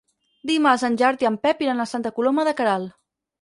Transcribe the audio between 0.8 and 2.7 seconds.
en Gerard i en Pep iran a Santa Coloma de